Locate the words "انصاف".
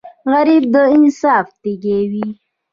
0.95-1.47